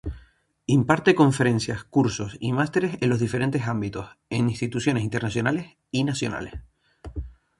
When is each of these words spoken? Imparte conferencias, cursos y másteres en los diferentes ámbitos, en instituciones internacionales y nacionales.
Imparte 0.65 1.13
conferencias, 1.13 1.83
cursos 1.83 2.35
y 2.39 2.53
másteres 2.53 2.97
en 3.01 3.09
los 3.11 3.19
diferentes 3.19 3.67
ámbitos, 3.67 4.09
en 4.31 4.49
instituciones 4.49 5.03
internacionales 5.03 5.77
y 5.91 6.03
nacionales. 6.05 6.55